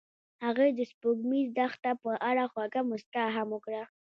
هغې 0.45 0.67
د 0.77 0.79
سپوږمیز 0.91 1.47
دښته 1.57 1.91
په 2.03 2.11
اړه 2.29 2.43
خوږه 2.51 2.81
موسکا 2.89 3.25
هم 3.35 3.47
وکړه. 3.55 3.83